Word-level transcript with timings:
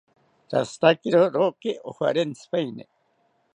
Rashitakiro 0.51 1.19
roki 1.35 1.71
ojarentsipaeni 1.89 2.83